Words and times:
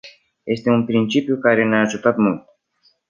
Este 0.47 0.69
un 0.71 0.85
principiu 0.85 1.37
care 1.39 1.65
ne-a 1.65 1.79
ajutat 1.79 2.17
mult. 2.17 2.43